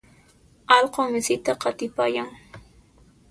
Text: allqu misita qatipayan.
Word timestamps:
allqu 0.75 1.01
misita 1.11 1.51
qatipayan. 1.61 2.29